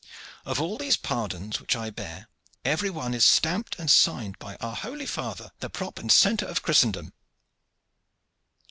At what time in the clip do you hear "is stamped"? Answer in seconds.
3.13-3.77